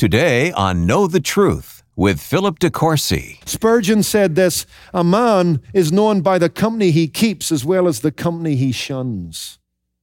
[0.00, 3.46] Today on Know the Truth with Philip DeCourcy.
[3.46, 8.00] Spurgeon said this A man is known by the company he keeps as well as
[8.00, 9.58] the company he shuns.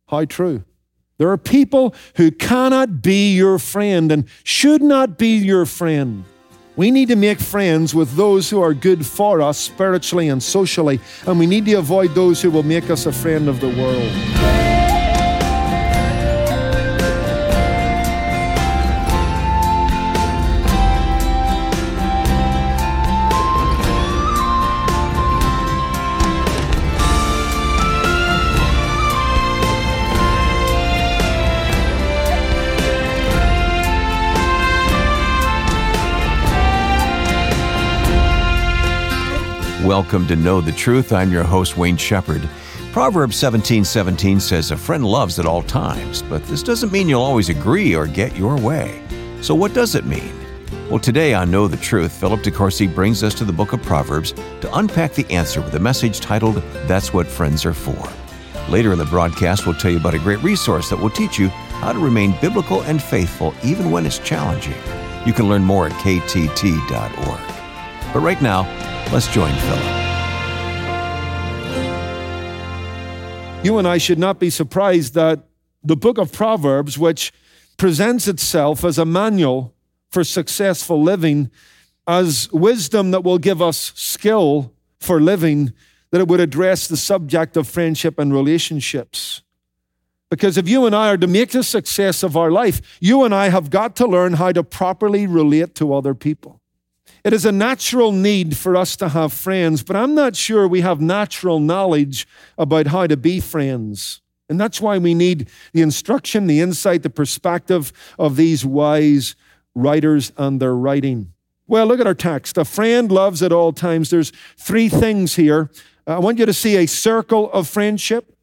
[0.09, 0.65] How true.
[1.17, 6.25] There are people who cannot be your friend and should not be your friend.
[6.75, 10.99] We need to make friends with those who are good for us spiritually and socially,
[11.25, 14.66] and we need to avoid those who will make us a friend of the world.
[39.87, 41.13] Welcome to Know the Truth.
[41.13, 42.41] I'm your host, Wayne Shepherd.
[42.91, 47.21] Proverbs 17 17 says, A friend loves at all times, but this doesn't mean you'll
[47.21, 49.01] always agree or get your way.
[49.41, 50.33] So, what does it mean?
[50.89, 54.33] Well, today on Know the Truth, Philip DeCourcy brings us to the book of Proverbs
[54.33, 58.09] to unpack the answer with a message titled, That's What Friends Are For.
[58.69, 61.47] Later in the broadcast, we'll tell you about a great resource that will teach you
[61.47, 64.75] how to remain biblical and faithful even when it's challenging.
[65.25, 67.56] You can learn more at ktt.org.
[68.13, 68.61] But right now,
[69.11, 69.83] let's join Philip.
[73.63, 75.47] You and I should not be surprised that
[75.83, 77.33] the book of Proverbs, which
[77.77, 79.73] presents itself as a manual
[80.09, 81.51] for successful living,
[82.07, 85.73] as wisdom that will give us skill for living,
[86.11, 89.41] that it would address the subject of friendship and relationships.
[90.29, 93.33] Because if you and I are to make the success of our life, you and
[93.33, 96.61] I have got to learn how to properly relate to other people.
[97.27, 100.79] It is a natural need for us to have friends, but I'm not sure we
[100.79, 102.25] have natural knowledge
[102.57, 104.21] about how to be friends.
[104.47, 109.35] And that's why we need the instruction, the insight, the perspective of these wise
[109.75, 111.33] writers and their writing.
[111.67, 112.57] Well, look at our text.
[112.57, 114.09] A friend loves at all times.
[114.09, 115.69] There's three things here.
[116.07, 118.37] I want you to see a circle of friendship,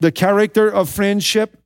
[0.00, 1.61] the character of friendship,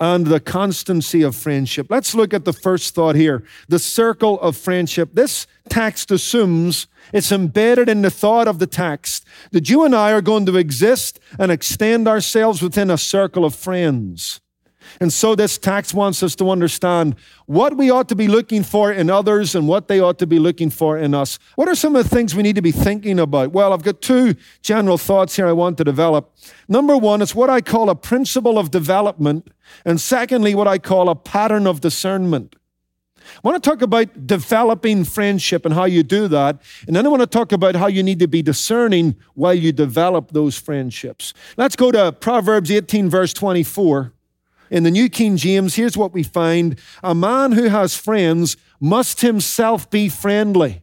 [0.00, 1.86] and the constancy of friendship.
[1.88, 5.10] Let's look at the first thought here the circle of friendship.
[5.12, 10.12] This text assumes it's embedded in the thought of the text that you and I
[10.12, 14.40] are going to exist and extend ourselves within a circle of friends.
[15.00, 18.92] And so this text wants us to understand what we ought to be looking for
[18.92, 21.38] in others and what they ought to be looking for in us.
[21.56, 23.52] What are some of the things we need to be thinking about?
[23.52, 26.34] Well, I've got two general thoughts here I want to develop.
[26.68, 29.48] Number one, it's what I call a principle of development.
[29.84, 32.56] And secondly, what I call a pattern of discernment.
[33.36, 36.60] I want to talk about developing friendship and how you do that.
[36.86, 39.72] And then I want to talk about how you need to be discerning while you
[39.72, 41.32] develop those friendships.
[41.56, 44.12] Let's go to Proverbs 18, verse 24.
[44.70, 49.20] In the New King James, here's what we find A man who has friends must
[49.20, 50.82] himself be friendly.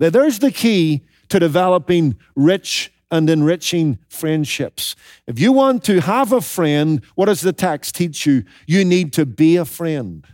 [0.00, 4.94] Now, there's the key to developing rich and enriching friendships.
[5.26, 8.44] If you want to have a friend, what does the text teach you?
[8.66, 10.26] You need to be a friend.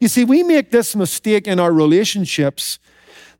[0.00, 2.78] You see, we make this mistake in our relationships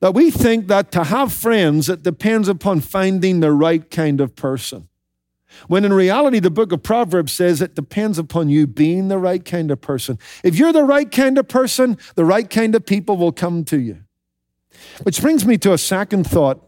[0.01, 4.37] that we think that to have friends, it depends upon finding the right kind of
[4.37, 4.88] person.
[5.67, 9.45] When in reality, the book of Proverbs says it depends upon you being the right
[9.45, 10.19] kind of person.
[10.45, 13.81] If you're the right kind of person, the right kind of people will come to
[13.81, 14.03] you.
[15.03, 16.63] Which brings me to a second thought.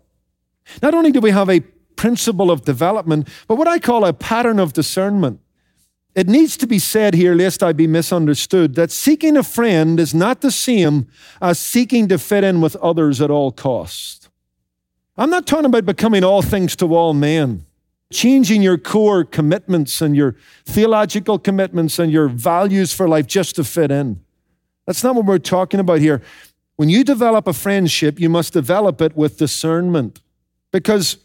[0.83, 1.61] Not only do we have a
[1.97, 5.41] principle of development, but what I call a pattern of discernment.
[6.15, 10.13] It needs to be said here, lest I be misunderstood, that seeking a friend is
[10.13, 11.07] not the same
[11.41, 14.29] as seeking to fit in with others at all costs.
[15.17, 17.67] I'm not talking about becoming all things to all men
[18.13, 23.65] changing your core commitments and your theological commitments and your values for life just to
[23.65, 24.21] fit in.
[24.87, 26.21] That's not what we're talking about here.
[26.77, 30.21] When you develop a friendship, you must develop it with discernment.
[30.73, 31.19] Because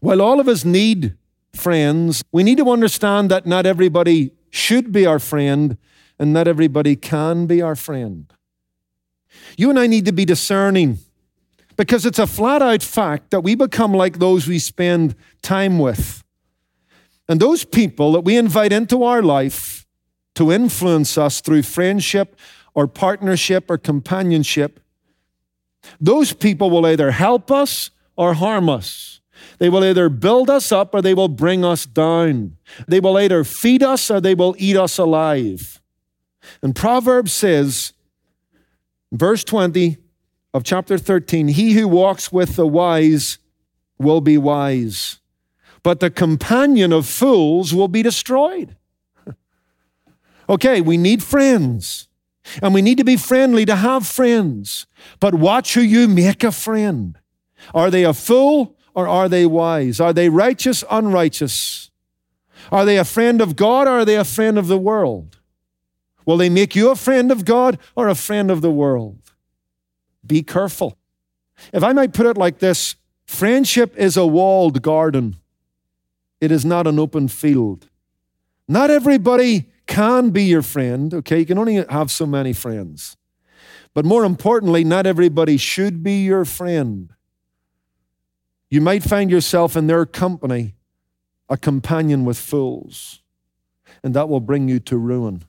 [0.00, 1.16] while all of us need
[1.52, 5.76] friends, we need to understand that not everybody should be our friend
[6.18, 8.32] and not everybody can be our friend.
[9.56, 10.98] You and I need to be discerning
[11.76, 16.22] because it's a flat out fact that we become like those we spend time with.
[17.32, 19.86] And those people that we invite into our life
[20.34, 22.36] to influence us through friendship
[22.74, 24.80] or partnership or companionship,
[25.98, 29.22] those people will either help us or harm us.
[29.56, 32.58] They will either build us up or they will bring us down.
[32.86, 35.80] They will either feed us or they will eat us alive.
[36.60, 37.94] And Proverbs says,
[39.10, 39.96] verse 20
[40.52, 43.38] of chapter 13, He who walks with the wise
[43.96, 45.21] will be wise
[45.82, 48.76] but the companion of fools will be destroyed.
[50.48, 52.08] okay, we need friends.
[52.60, 54.86] And we need to be friendly to have friends.
[55.20, 57.18] But watch who you make a friend.
[57.74, 60.00] Are they a fool or are they wise?
[60.00, 61.90] Are they righteous, unrighteous?
[62.70, 65.38] Are they a friend of God or are they a friend of the world?
[66.24, 69.18] Will they make you a friend of God or a friend of the world?
[70.24, 70.96] Be careful.
[71.72, 72.96] If I might put it like this
[73.26, 75.36] friendship is a walled garden,
[76.42, 77.88] it is not an open field.
[78.66, 81.38] Not everybody can be your friend, okay?
[81.38, 83.16] You can only have so many friends.
[83.94, 87.10] But more importantly, not everybody should be your friend.
[88.70, 90.74] You might find yourself in their company,
[91.48, 93.22] a companion with fools,
[94.02, 95.44] and that will bring you to ruin.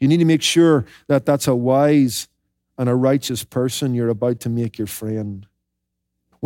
[0.00, 2.26] You need to make sure that that's a wise
[2.78, 5.46] and a righteous person you're about to make your friend.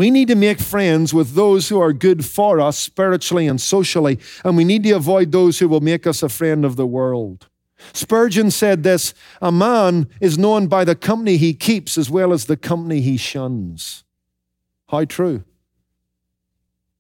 [0.01, 4.19] We need to make friends with those who are good for us spiritually and socially,
[4.43, 7.49] and we need to avoid those who will make us a friend of the world.
[7.93, 9.13] Spurgeon said this
[9.43, 13.19] A man is known by the company he keeps as well as the company he
[13.19, 14.03] shuns.
[14.89, 15.45] How true.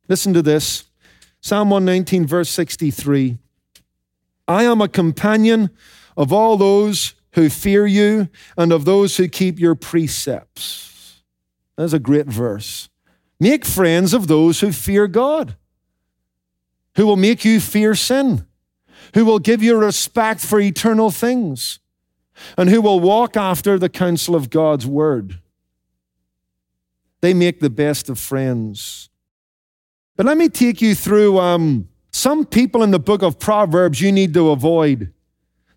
[0.07, 0.85] Listen to this
[1.41, 3.39] Psalm 119, verse 63.
[4.47, 5.71] I am a companion
[6.19, 11.23] of all those who fear you and of those who keep your precepts.
[11.79, 12.90] That's a great verse.
[13.41, 15.57] Make friends of those who fear God,
[16.97, 18.47] who will make you fear sin,
[19.15, 21.79] who will give you respect for eternal things,
[22.59, 25.41] and who will walk after the counsel of God's word.
[27.23, 29.09] They make the best of friends.
[30.17, 34.13] But let me take you through um, some people in the book of Proverbs you
[34.13, 35.13] need to avoid.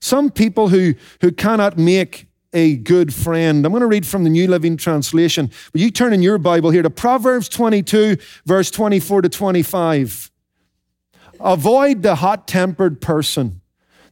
[0.01, 3.65] Some people who, who cannot make a good friend.
[3.65, 5.51] I'm going to read from the New Living Translation.
[5.71, 10.31] But you turn in your Bible here to Proverbs 22, verse 24 to 25.
[11.39, 13.61] Avoid the hot tempered person.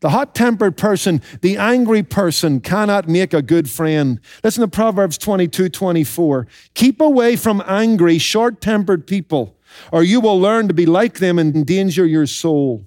[0.02, 4.20] The hot tempered person, the angry person, cannot make a good friend.
[4.44, 6.48] Listen to Proverbs 22 24.
[6.74, 9.56] Keep away from angry, short tempered people,
[9.92, 12.84] or you will learn to be like them and endanger your soul.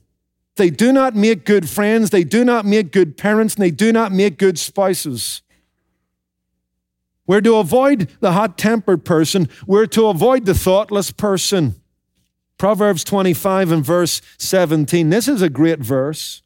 [0.56, 3.92] They do not make good friends, they do not make good parents, and they do
[3.92, 5.42] not make good spouses.
[7.26, 11.74] We're to avoid the hot tempered person, we're to avoid the thoughtless person.
[12.56, 15.10] Proverbs 25 and verse 17.
[15.10, 16.42] This is a great verse.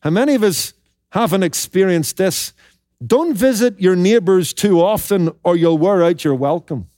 [0.00, 0.72] How many of us
[1.10, 2.52] haven't experienced this?
[3.04, 6.88] Don't visit your neighbors too often, or you'll wear out your welcome.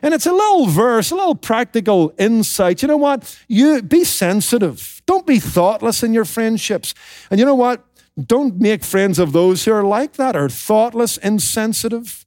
[0.00, 2.82] And it's a little verse, a little practical insight.
[2.82, 3.36] You know what?
[3.48, 5.02] You be sensitive.
[5.06, 6.94] Don't be thoughtless in your friendships.
[7.30, 7.84] And you know what?
[8.26, 12.26] Don't make friends of those who are like that, are thoughtless, insensitive,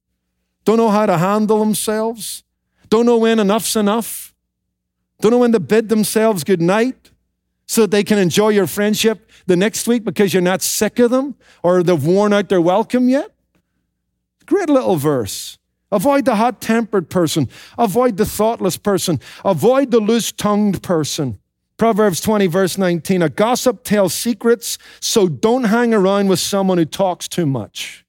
[0.63, 2.43] don't know how to handle themselves,
[2.89, 4.33] don't know when enough's enough,
[5.19, 7.11] don't know when to bid themselves good night
[7.67, 11.11] so that they can enjoy your friendship the next week because you're not sick of
[11.11, 13.31] them or they've worn out their welcome yet.
[14.45, 15.57] Great little verse.
[15.91, 17.49] Avoid the hot tempered person.
[17.77, 19.19] Avoid the thoughtless person.
[19.45, 21.39] Avoid the loose tongued person.
[21.81, 26.85] Proverbs 20, verse 19 A gossip tells secrets, so don't hang around with someone who
[26.85, 28.05] talks too much.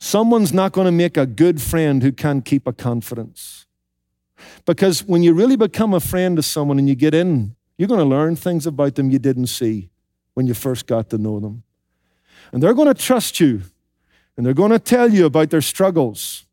[0.00, 3.66] Someone's not going to make a good friend who can't keep a confidence.
[4.66, 8.00] Because when you really become a friend to someone and you get in, you're going
[8.00, 9.88] to learn things about them you didn't see
[10.34, 11.62] when you first got to know them.
[12.50, 13.62] And they're going to trust you
[14.36, 16.44] and they're going to tell you about their struggles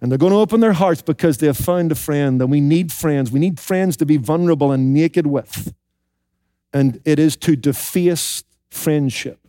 [0.00, 2.40] and they're going to open their hearts because they have found a friend.
[2.40, 3.30] And we need friends.
[3.30, 5.74] We need friends to be vulnerable and naked with.
[6.72, 9.40] And it is to deface friendship,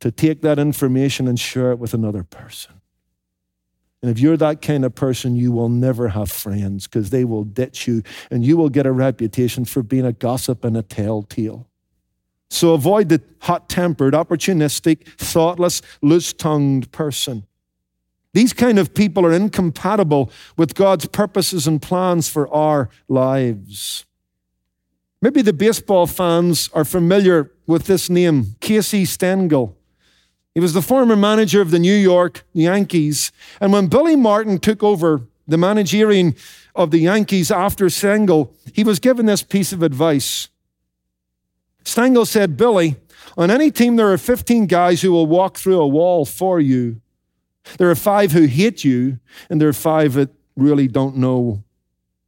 [0.00, 2.80] to take that information and share it with another person.
[4.02, 7.44] And if you're that kind of person, you will never have friends because they will
[7.44, 11.66] ditch you and you will get a reputation for being a gossip and a telltale.
[12.48, 17.46] So avoid the hot tempered, opportunistic, thoughtless, loose tongued person.
[18.36, 24.04] These kind of people are incompatible with God's purposes and plans for our lives.
[25.22, 29.74] Maybe the baseball fans are familiar with this name, Casey Stengel.
[30.52, 33.32] He was the former manager of the New York Yankees.
[33.58, 36.34] And when Billy Martin took over the managerial
[36.74, 40.50] of the Yankees after Stengel, he was given this piece of advice.
[41.84, 42.96] Stengel said, Billy,
[43.38, 47.00] on any team there are 15 guys who will walk through a wall for you.
[47.78, 49.18] There are five who hate you,
[49.50, 51.62] and there are five that really don't know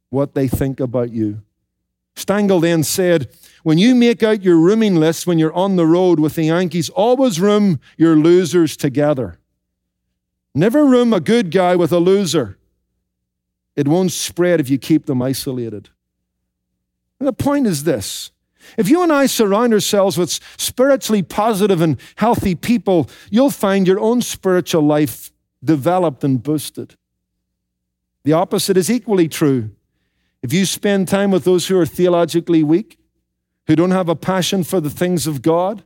[0.09, 1.41] what they think about you.
[2.15, 3.29] Stengel then said,
[3.63, 6.89] When you make out your rooming list when you're on the road with the Yankees,
[6.89, 9.39] always room your losers together.
[10.53, 12.57] Never room a good guy with a loser.
[13.75, 15.89] It won't spread if you keep them isolated.
[17.19, 18.31] And the point is this
[18.77, 23.99] If you and I surround ourselves with spiritually positive and healthy people, you'll find your
[23.99, 25.31] own spiritual life
[25.63, 26.95] developed and boosted.
[28.23, 29.71] The opposite is equally true.
[30.41, 32.97] If you spend time with those who are theologically weak,
[33.67, 35.83] who don't have a passion for the things of God,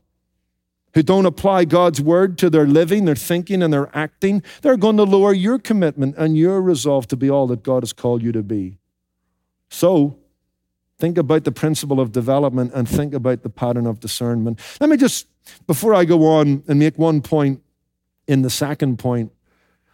[0.93, 4.97] who don't apply God's word to their living, their thinking, and their acting, they're going
[4.97, 8.31] to lower your commitment and your resolve to be all that God has called you
[8.31, 8.77] to be.
[9.69, 10.19] So,
[11.03, 14.57] think about the principle of development and think about the pattern of discernment.
[14.79, 15.27] Let me just,
[15.67, 17.61] before I go on and make one point
[18.25, 19.33] in the second point,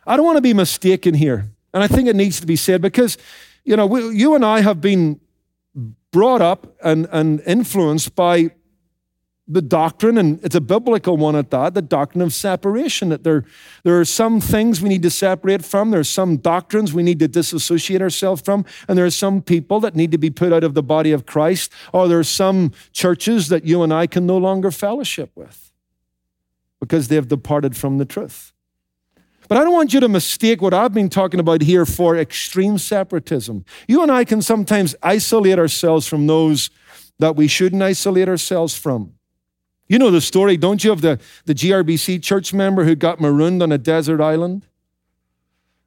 [0.05, 1.49] I don't want to be mistaken here.
[1.73, 3.17] And I think it needs to be said because,
[3.63, 5.19] you know, we, you and I have been
[6.11, 8.51] brought up and, and influenced by
[9.51, 13.09] the doctrine, and it's a biblical one at that, the doctrine of separation.
[13.09, 13.43] That there,
[13.83, 17.17] there are some things we need to separate from, there are some doctrines we need
[17.19, 20.63] to disassociate ourselves from, and there are some people that need to be put out
[20.63, 24.27] of the body of Christ, or there are some churches that you and I can
[24.27, 25.71] no longer fellowship with
[26.79, 28.53] because they have departed from the truth.
[29.47, 32.77] But I don't want you to mistake what I've been talking about here for extreme
[32.77, 33.65] separatism.
[33.87, 36.69] You and I can sometimes isolate ourselves from those
[37.17, 39.15] that we shouldn't isolate ourselves from.
[39.89, 43.63] You know the story, don't you, of the, the GRBC church member who got marooned
[43.63, 44.67] on a desert island?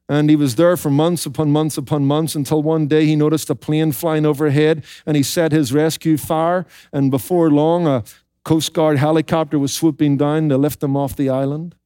[0.09, 3.49] And he was there for months upon months upon months until one day he noticed
[3.49, 6.67] a plane flying overhead and he set his rescue fire.
[6.93, 8.03] And before long, a
[8.45, 11.77] Coast Guard helicopter was swooping down to lift him off the island.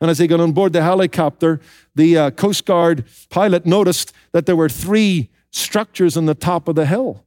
[0.00, 1.60] And as they got on board the helicopter,
[1.94, 6.74] the uh, Coast Guard pilot noticed that there were three structures on the top of
[6.74, 7.25] the hill.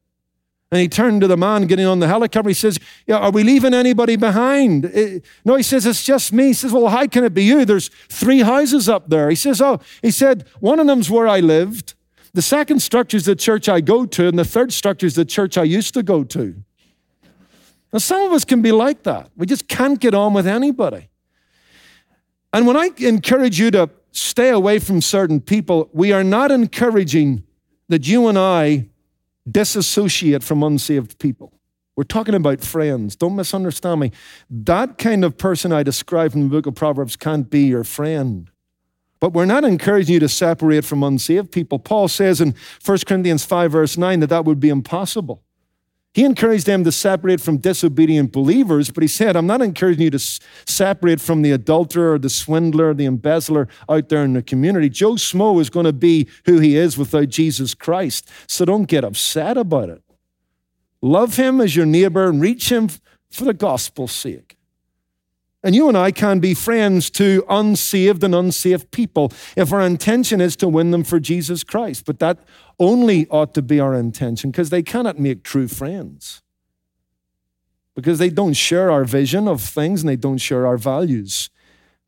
[0.72, 2.50] And he turned to the man getting on the helicopter.
[2.50, 4.86] He says, yeah, Are we leaving anybody behind?
[4.86, 6.48] It, eh, no, he says, It's just me.
[6.48, 7.66] He says, Well, how can it be you?
[7.66, 9.30] There's three houses up there.
[9.30, 11.96] He says, Oh, he said, One of them's where I lived.
[12.34, 14.28] The second structure is the church I go to.
[14.28, 16.56] And the third structure is the church I used to go to.
[17.92, 19.32] Now, some of us can be like that.
[19.36, 21.10] We just can't get on with anybody.
[22.54, 27.44] And when I encourage you to stay away from certain people, we are not encouraging
[27.88, 28.88] that you and I
[29.51, 31.53] disassociate from unsaved people.
[31.96, 33.15] We're talking about friends.
[33.15, 34.12] Don't misunderstand me.
[34.50, 38.50] That kind of person I described in the book of Proverbs can't be your friend.
[39.20, 41.77] But we're not encouraging you to separate from unsaved people.
[41.77, 45.44] Paul says in 1 Corinthians 5, verse 9, that that would be impossible.
[46.13, 50.10] He encouraged them to separate from disobedient believers, but he said, I'm not encouraging you
[50.10, 50.20] to
[50.66, 54.89] separate from the adulterer, the swindler, the embezzler out there in the community.
[54.89, 58.28] Joe Schmo is going to be who he is without Jesus Christ.
[58.48, 60.01] So don't get upset about it.
[61.01, 62.89] Love him as your neighbor and reach him
[63.30, 64.59] for the gospel's sake.
[65.63, 70.39] And you and I can be friends to unsaved and unsafe people if our intention
[70.39, 72.06] is to win them for Jesus Christ.
[72.06, 72.39] But that
[72.80, 76.42] only ought to be our intention because they cannot make true friends.
[77.94, 81.50] Because they don't share our vision of things and they don't share our values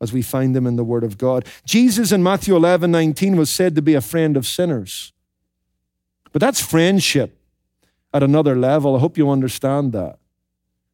[0.00, 1.46] as we find them in the Word of God.
[1.66, 5.12] Jesus in Matthew 11 19 was said to be a friend of sinners.
[6.32, 7.38] But that's friendship
[8.14, 8.96] at another level.
[8.96, 10.18] I hope you understand that.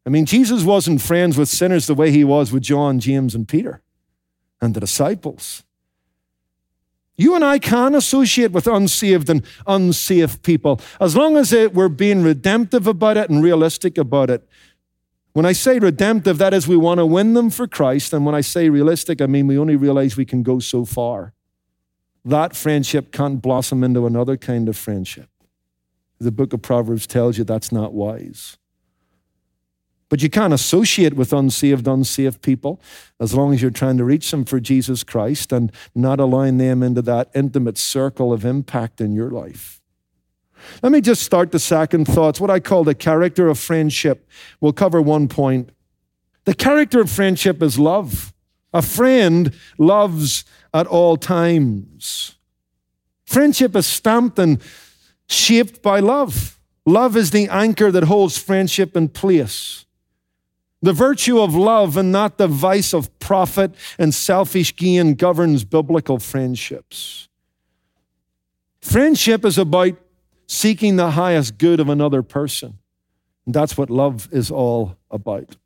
[0.08, 3.46] I mean, Jesus wasn't friends with sinners the way he was with John, James, and
[3.46, 3.82] Peter
[4.58, 5.64] and the disciples.
[7.18, 11.90] You and I can associate with unsaved and unsafe people as long as it, we're
[11.90, 14.48] being redemptive about it and realistic about it.
[15.34, 18.14] When I say redemptive, that is we want to win them for Christ.
[18.14, 21.34] And when I say realistic, I mean we only realize we can go so far.
[22.24, 25.28] That friendship can't blossom into another kind of friendship.
[26.18, 28.56] The book of Proverbs tells you that's not wise.
[30.08, 32.80] But you can't associate with unsaved, unsaved people
[33.20, 36.82] as long as you're trying to reach them for Jesus Christ and not allowing them
[36.82, 39.80] into that intimate circle of impact in your life.
[40.82, 44.28] Let me just start the second thoughts, what I call the character of friendship.
[44.60, 45.70] We'll cover one point.
[46.44, 48.32] The character of friendship is love.
[48.72, 52.36] A friend loves at all times.
[53.24, 54.60] Friendship is stamped and
[55.28, 56.58] shaped by love.
[56.86, 59.84] Love is the anchor that holds friendship in place.
[60.80, 66.18] The virtue of love and not the vice of profit and selfish gain governs biblical
[66.18, 67.28] friendships.
[68.80, 69.96] Friendship is about
[70.46, 72.78] seeking the highest good of another person.
[73.44, 75.56] And that's what love is all about.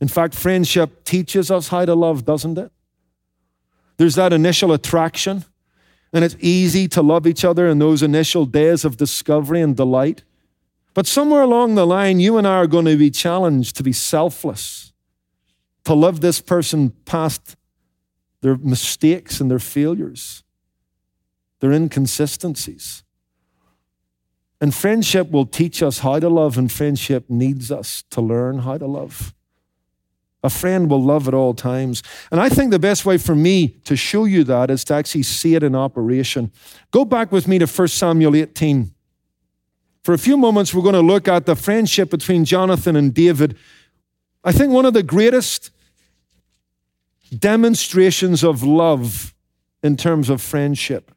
[0.00, 2.72] In fact, friendship teaches us how to love, doesn't it?
[3.98, 5.44] There's that initial attraction,
[6.12, 10.24] and it's easy to love each other in those initial days of discovery and delight.
[10.94, 13.92] But somewhere along the line, you and I are going to be challenged to be
[13.92, 14.92] selfless,
[15.84, 17.56] to love this person past
[18.42, 20.42] their mistakes and their failures,
[21.60, 23.04] their inconsistencies.
[24.60, 28.78] And friendship will teach us how to love, and friendship needs us to learn how
[28.78, 29.34] to love.
[30.44, 32.02] A friend will love at all times.
[32.30, 35.22] And I think the best way for me to show you that is to actually
[35.22, 36.50] see it in operation.
[36.90, 38.91] Go back with me to 1 Samuel 18.
[40.02, 43.56] For a few moments, we're going to look at the friendship between Jonathan and David.
[44.42, 45.70] I think one of the greatest
[47.36, 49.32] demonstrations of love
[49.82, 51.12] in terms of friendship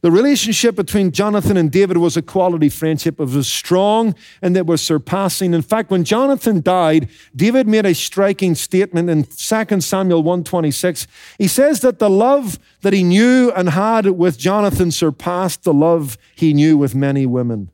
[0.00, 3.20] the relationship between Jonathan and David was a quality friendship.
[3.20, 5.54] It was strong and it was surpassing.
[5.54, 11.06] In fact, when Jonathan died, David made a striking statement in 2 Samuel 126.
[11.38, 16.18] He says that the love that he knew and had with Jonathan surpassed the love
[16.34, 17.70] he knew with many women.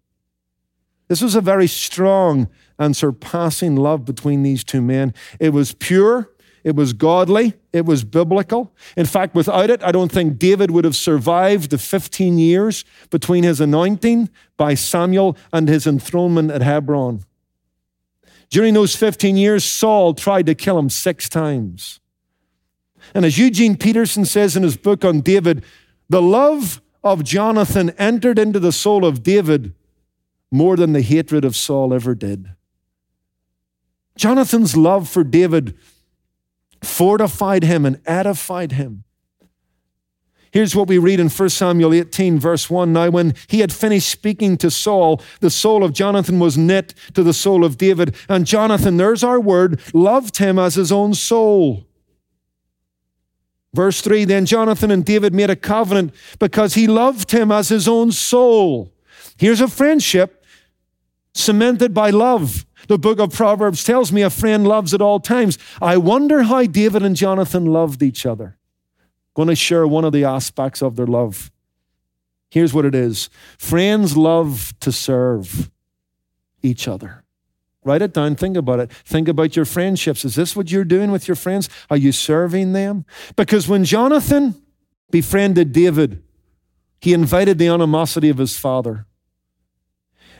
[1.08, 5.14] This was a very strong and surpassing love between these two men.
[5.38, 6.30] It was pure,
[6.64, 7.54] it was godly.
[7.74, 8.72] It was biblical.
[8.96, 13.44] In fact, without it, I don't think David would have survived the 15 years between
[13.44, 17.22] his anointing by Samuel and his enthronement at Hebron.
[18.48, 22.00] During those 15 years, Saul tried to kill him six times.
[23.14, 25.64] And as Eugene Peterson says in his book on David,
[26.08, 29.74] the love of Jonathan entered into the soul of David
[30.50, 32.48] more than the hatred of Saul ever did.
[34.16, 35.76] Jonathan's love for David
[36.86, 39.04] fortified him and edified him.
[40.54, 42.92] Here's what we read in 1 Samuel 18, verse 1.
[42.92, 47.24] Now, when he had finished speaking to Saul, the soul of Jonathan was knit to
[47.24, 48.14] the soul of David.
[48.28, 51.88] And Jonathan, there's our word, loved him as his own soul.
[53.74, 57.88] Verse 3 Then Jonathan and David made a covenant because he loved him as his
[57.88, 58.92] own soul.
[59.36, 60.44] Here's a friendship
[61.34, 62.64] cemented by love.
[62.88, 65.58] The book of Proverbs tells me a friend loves at all times.
[65.80, 68.58] I wonder how David and Jonathan loved each other.
[68.98, 71.50] I'm going to share one of the aspects of their love.
[72.50, 75.70] Here's what it is friends love to serve
[76.62, 77.24] each other.
[77.84, 78.90] Write it down, think about it.
[78.90, 80.24] Think about your friendships.
[80.24, 81.68] Is this what you're doing with your friends?
[81.90, 83.04] Are you serving them?
[83.36, 84.54] Because when Jonathan
[85.10, 86.22] befriended David,
[87.00, 89.06] he invited the animosity of his father.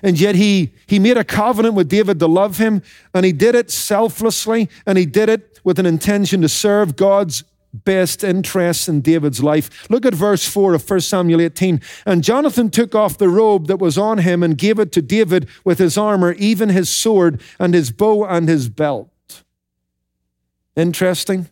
[0.03, 3.55] And yet he, he made a covenant with David to love him, and he did
[3.55, 9.01] it selflessly, and he did it with an intention to serve God's best interests in
[9.01, 9.91] David's life.
[9.91, 11.81] Look at verse 4 of 1 Samuel 18.
[12.07, 15.49] And Jonathan took off the robe that was on him and gave it to David
[15.65, 19.11] with his armor, even his sword and his bow and his belt.
[20.77, 21.49] Interesting.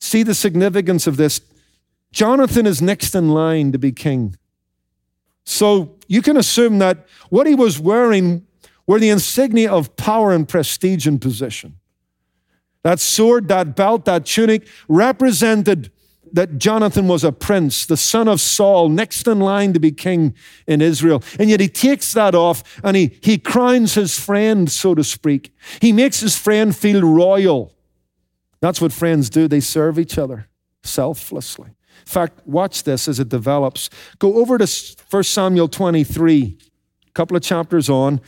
[0.00, 1.40] See the significance of this.
[2.12, 4.36] Jonathan is next in line to be king.
[5.46, 8.46] So you can assume that what he was wearing
[8.86, 11.76] were the insignia of power and prestige and position.
[12.82, 15.90] That sword, that belt, that tunic represented
[16.32, 20.34] that Jonathan was a prince, the son of Saul, next in line to be king
[20.66, 21.22] in Israel.
[21.38, 25.54] And yet he takes that off and he, he crowns his friend, so to speak.
[25.80, 27.72] He makes his friend feel royal.
[28.60, 30.48] That's what friends do, they serve each other
[30.82, 31.75] selflessly.
[32.00, 33.90] In fact, watch this as it develops.
[34.18, 36.58] Go over to 1 Samuel 23,
[37.06, 38.20] a couple of chapters on.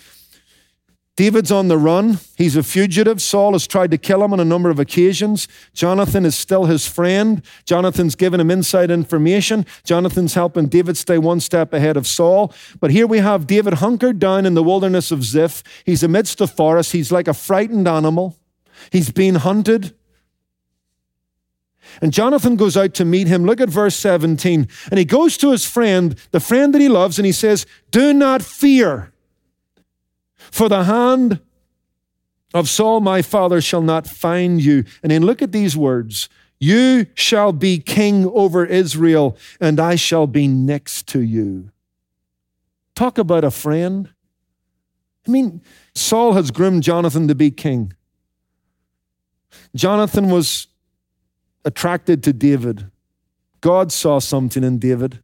[1.18, 2.20] David's on the run.
[2.37, 3.20] He's a fugitive.
[3.20, 5.48] Saul has tried to kill him on a number of occasions.
[5.74, 7.42] Jonathan is still his friend.
[7.64, 9.66] Jonathan's given him inside information.
[9.83, 12.54] Jonathan's helping David stay one step ahead of Saul.
[12.78, 15.64] But here we have David hunkered down in the wilderness of Ziph.
[15.85, 16.92] He's amidst the forest.
[16.92, 18.37] He's like a frightened animal.
[18.92, 19.97] He's being hunted.
[22.01, 23.44] And Jonathan goes out to meet him.
[23.44, 24.68] Look at verse 17.
[24.90, 28.12] And he goes to his friend, the friend that he loves, and he says, Do
[28.12, 29.12] not fear,
[30.37, 31.40] for the hand
[32.55, 34.85] of Saul my father shall not find you.
[35.03, 36.29] And then look at these words
[36.61, 41.70] You shall be king over Israel, and I shall be next to you.
[42.94, 44.11] Talk about a friend.
[45.27, 45.62] I mean,
[45.94, 47.92] Saul has groomed Jonathan to be king.
[49.74, 50.68] Jonathan was
[51.68, 52.90] attracted to David.
[53.61, 55.22] God saw something in David,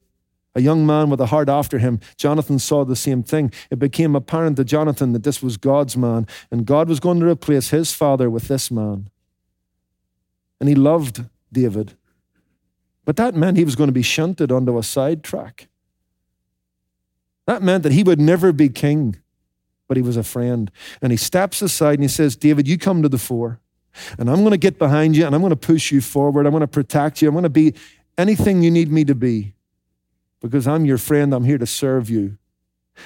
[0.55, 2.01] a young man with a heart after him.
[2.19, 3.51] Jonathan saw the same thing.
[3.71, 7.27] It became apparent to Jonathan that this was God's man, and God was going to
[7.27, 9.09] replace his father with this man.
[10.61, 11.97] And he loved David.
[13.07, 15.69] But that meant he was going to be shunted onto a sidetrack.
[17.47, 19.17] That meant that he would never be king,
[19.89, 20.71] but he was a friend.
[21.01, 23.61] And he steps aside and he says, David, you come to the fore.
[24.19, 26.47] And I'm going to get behind you and I'm going to push you forward.
[26.47, 27.29] I'm going to protect you.
[27.29, 27.75] I'm going to be
[28.19, 29.55] anything you need me to be
[30.41, 31.33] because I'm your friend.
[31.33, 32.39] I'm here to serve you.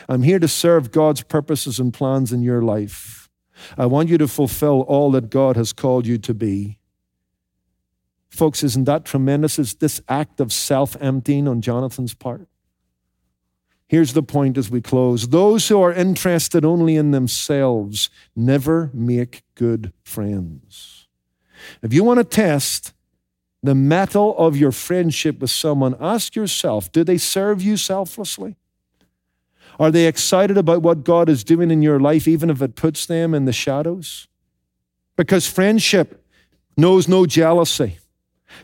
[0.09, 3.29] I'm here to serve God's purposes and plans in your life.
[3.77, 6.79] I want you to fulfill all that God has called you to be.
[8.29, 9.59] Folks, isn't that tremendous?
[9.59, 12.47] Is this act of self emptying on Jonathan's part?
[13.89, 19.43] Here's the point as we close those who are interested only in themselves never make
[19.55, 21.07] good friends.
[21.83, 22.93] If you want to test
[23.63, 28.57] the mettle of your friendship with someone, ask yourself do they serve you selflessly?
[29.81, 33.07] Are they excited about what God is doing in your life, even if it puts
[33.07, 34.27] them in the shadows?
[35.17, 36.25] Because friendship
[36.77, 37.99] knows no jealousy.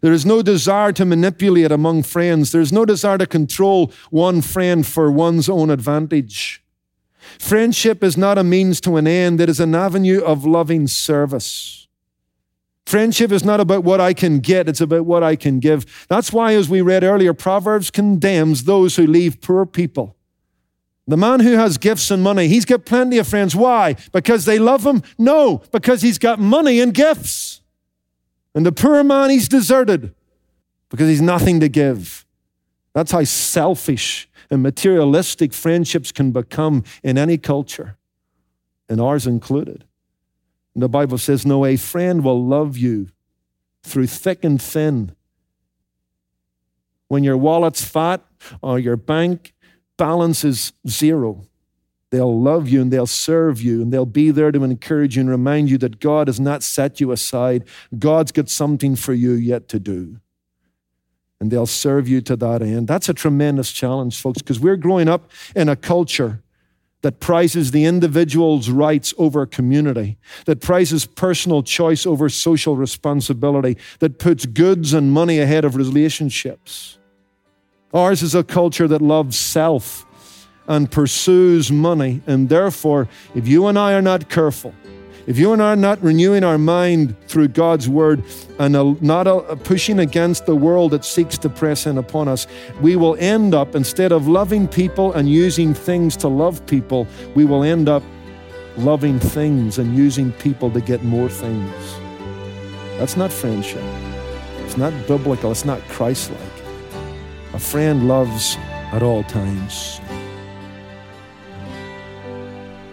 [0.00, 2.52] There is no desire to manipulate among friends.
[2.52, 6.62] There's no desire to control one friend for one's own advantage.
[7.38, 11.88] Friendship is not a means to an end, it is an avenue of loving service.
[12.86, 16.06] Friendship is not about what I can get, it's about what I can give.
[16.08, 20.16] That's why, as we read earlier, Proverbs condemns those who leave poor people.
[21.06, 23.54] The man who has gifts and money, he's got plenty of friends.
[23.54, 23.96] Why?
[24.12, 25.02] Because they love him?
[25.18, 27.60] No, because he's got money and gifts.
[28.54, 30.14] And the poor man, he's deserted
[30.88, 32.24] because he's nothing to give.
[32.92, 37.96] That's how selfish and materialistic friendships can become in any culture,
[38.88, 39.84] and ours included.
[40.74, 43.08] And the Bible says, No, a friend will love you
[43.82, 45.14] through thick and thin.
[47.08, 48.24] When your wallet's fat
[48.62, 49.54] or your bank
[49.96, 51.46] balance is zero,
[52.10, 55.30] They'll love you and they'll serve you and they'll be there to encourage you and
[55.30, 57.64] remind you that God has not set you aside.
[57.98, 60.20] God's got something for you yet to do.
[61.40, 62.86] And they'll serve you to that end.
[62.86, 66.40] That's a tremendous challenge, folks, because we're growing up in a culture
[67.04, 74.18] that prizes the individual's rights over community, that prizes personal choice over social responsibility, that
[74.18, 76.96] puts goods and money ahead of relationships.
[77.92, 80.03] Ours is a culture that loves self
[80.66, 82.22] and pursues money.
[82.26, 84.74] And therefore, if you and I are not careful,
[85.26, 88.22] if you and I are not renewing our mind through God's word
[88.58, 89.26] and not
[89.64, 92.46] pushing against the world that seeks to press in upon us,
[92.82, 97.46] we will end up, instead of loving people and using things to love people, we
[97.46, 98.02] will end up
[98.76, 101.72] loving things and using people to get more things.
[102.98, 103.82] That's not friendship.
[104.66, 105.50] It's not biblical.
[105.50, 107.54] It's not Christ like.
[107.54, 108.56] A friend loves
[108.92, 110.00] at all times.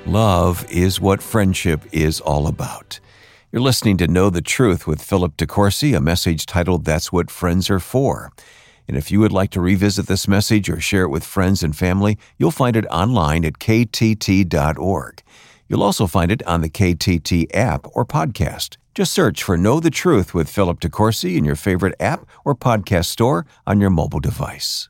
[0.07, 2.99] Love is what friendship is all about.
[3.51, 7.69] You're listening to Know the Truth with Philip DeCourcy, a message titled That's What Friends
[7.69, 8.31] Are For.
[8.87, 11.75] And if you would like to revisit this message or share it with friends and
[11.75, 15.21] family, you'll find it online at ktt.org.
[15.67, 18.77] You'll also find it on the KTT app or podcast.
[18.95, 23.05] Just search for Know the Truth with Philip DeCourcy in your favorite app or podcast
[23.05, 24.89] store on your mobile device.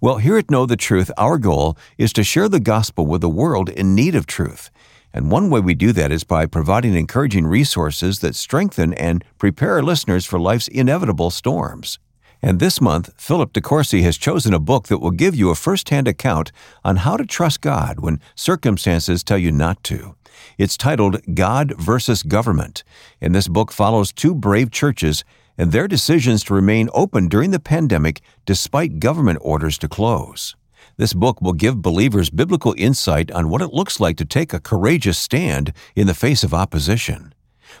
[0.00, 3.28] Well, here at Know the Truth, our goal is to share the gospel with a
[3.28, 4.70] world in need of truth.
[5.14, 9.82] And one way we do that is by providing encouraging resources that strengthen and prepare
[9.82, 11.98] listeners for life's inevitable storms.
[12.40, 16.08] And this month, Philip DeCourcy has chosen a book that will give you a first-hand
[16.08, 16.50] account
[16.84, 20.16] on how to trust God when circumstances tell you not to.
[20.58, 22.82] It's titled God versus Government,
[23.20, 25.24] and this book follows two brave churches
[25.56, 30.56] and their decisions to remain open during the pandemic despite government orders to close.
[30.96, 34.60] This book will give believers biblical insight on what it looks like to take a
[34.60, 37.34] courageous stand in the face of opposition.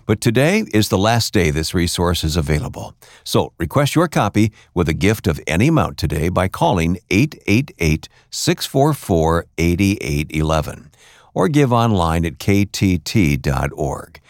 [0.06, 2.94] But today is the last day this resource is available.
[3.24, 9.46] So request your copy with a gift of any amount today by calling 888 644
[9.58, 10.90] 8811
[11.34, 14.20] or give online at ktt.org.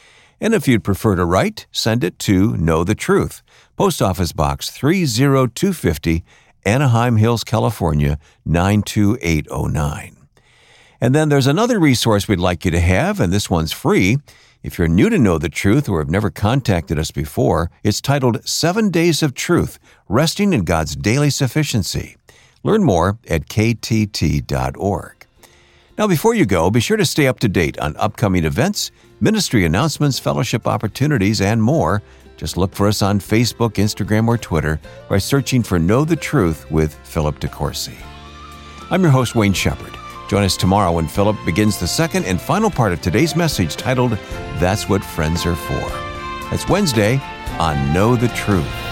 [0.43, 3.43] And if you'd prefer to write, send it to Know the Truth,
[3.77, 6.25] Post Office Box 30250,
[6.65, 10.17] Anaheim Hills, California 92809.
[11.01, 14.17] And then there's another resource we'd like you to have, and this one's free.
[14.65, 18.45] If you're new to Know the Truth or have never contacted us before, it's titled
[18.45, 19.79] Seven Days of Truth
[20.09, 22.17] Resting in God's Daily Sufficiency.
[22.65, 25.22] Learn more at ktt.org.
[26.03, 29.65] Now, before you go, be sure to stay up to date on upcoming events, ministry
[29.65, 32.03] announcements, fellowship opportunities, and more.
[32.37, 36.69] Just look for us on Facebook, Instagram, or Twitter by searching for Know the Truth
[36.73, 37.95] with Philip DeCourcy.
[38.91, 39.97] I'm your host, Wayne Shepherd.
[40.29, 44.19] Join us tomorrow when Philip begins the second and final part of today's message titled,
[44.59, 45.89] That's What Friends Are For.
[46.51, 47.21] That's Wednesday
[47.61, 48.92] on Know the Truth.